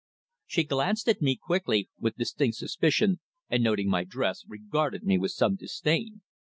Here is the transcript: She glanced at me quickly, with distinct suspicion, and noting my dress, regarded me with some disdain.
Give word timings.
She 0.47 0.63
glanced 0.63 1.07
at 1.09 1.21
me 1.21 1.35
quickly, 1.35 1.87
with 1.99 2.15
distinct 2.15 2.57
suspicion, 2.57 3.19
and 3.51 3.63
noting 3.63 3.87
my 3.87 4.03
dress, 4.03 4.43
regarded 4.47 5.03
me 5.03 5.19
with 5.19 5.29
some 5.29 5.53
disdain. 5.55 6.23